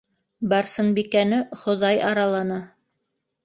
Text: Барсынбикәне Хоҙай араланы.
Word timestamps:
Барсынбикәне 0.53 1.39
Хоҙай 1.61 2.03
араланы. 2.11 2.61